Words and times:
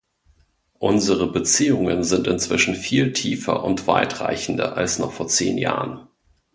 Unsere 0.79 1.31
Beziehungen 1.31 2.03
sind 2.03 2.25
inzwischen 2.25 2.73
viel 2.73 3.13
tiefer 3.13 3.63
und 3.63 3.85
weitreichender 3.85 4.75
als 4.75 4.97
noch 4.97 5.11
vor 5.11 5.27
zehn 5.27 5.59
Jahren. 5.59 6.07